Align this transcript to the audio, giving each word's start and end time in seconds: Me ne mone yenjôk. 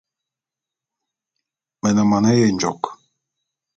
Me 1.81 1.89
ne 1.95 2.03
mone 2.09 2.31
yenjôk. 2.39 2.81